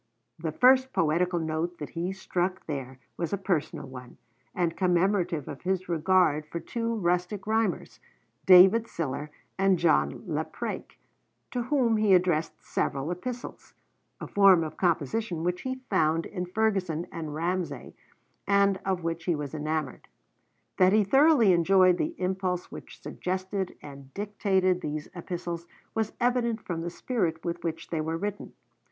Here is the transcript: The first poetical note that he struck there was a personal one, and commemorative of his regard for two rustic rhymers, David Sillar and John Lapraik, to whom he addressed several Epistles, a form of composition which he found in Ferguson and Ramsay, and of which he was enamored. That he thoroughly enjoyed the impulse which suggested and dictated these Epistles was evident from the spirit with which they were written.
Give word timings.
The 0.39 0.51
first 0.51 0.93
poetical 0.93 1.37
note 1.37 1.77
that 1.77 1.89
he 1.91 2.11
struck 2.11 2.65
there 2.65 2.97
was 3.17 3.33
a 3.33 3.37
personal 3.37 3.85
one, 3.87 4.17
and 4.55 4.75
commemorative 4.75 5.47
of 5.47 5.61
his 5.61 5.87
regard 5.87 6.47
for 6.47 6.59
two 6.59 6.95
rustic 6.95 7.45
rhymers, 7.45 7.99
David 8.47 8.87
Sillar 8.87 9.29
and 9.59 9.77
John 9.77 10.23
Lapraik, 10.27 10.97
to 11.51 11.61
whom 11.61 11.97
he 11.97 12.15
addressed 12.15 12.65
several 12.65 13.11
Epistles, 13.11 13.75
a 14.19 14.25
form 14.25 14.63
of 14.63 14.75
composition 14.75 15.43
which 15.43 15.61
he 15.61 15.81
found 15.91 16.25
in 16.25 16.47
Ferguson 16.47 17.05
and 17.11 17.35
Ramsay, 17.35 17.93
and 18.47 18.79
of 18.83 19.03
which 19.03 19.25
he 19.25 19.35
was 19.35 19.53
enamored. 19.53 20.07
That 20.77 20.93
he 20.93 21.03
thoroughly 21.03 21.53
enjoyed 21.53 21.99
the 21.99 22.15
impulse 22.19 22.71
which 22.71 22.99
suggested 22.99 23.77
and 23.83 24.11
dictated 24.15 24.81
these 24.81 25.09
Epistles 25.13 25.67
was 25.93 26.13
evident 26.19 26.59
from 26.65 26.81
the 26.81 26.89
spirit 26.89 27.45
with 27.45 27.63
which 27.63 27.91
they 27.91 28.01
were 28.01 28.17
written. 28.17 28.53